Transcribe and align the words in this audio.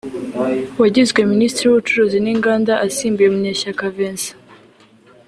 wagizwe 0.81 1.19
Minisitiri 1.33 1.65
w’Ubucuruzi 1.67 2.17
n‘Inganda 2.21 2.73
asimbuye 2.85 3.27
Munyeshyaka 3.33 3.83
Vincent 3.95 4.35